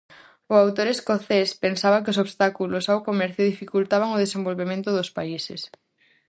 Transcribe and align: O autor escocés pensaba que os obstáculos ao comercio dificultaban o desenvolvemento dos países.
O 0.51 0.53
autor 0.63 0.87
escocés 0.95 1.49
pensaba 1.63 2.01
que 2.03 2.11
os 2.13 2.21
obstáculos 2.25 2.85
ao 2.87 3.03
comercio 3.07 3.47
dificultaban 3.51 4.13
o 4.15 4.21
desenvolvemento 4.23 4.89
dos 4.93 5.09
países. 5.17 5.61